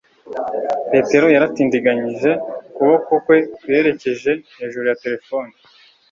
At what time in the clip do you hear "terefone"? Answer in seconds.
5.03-5.51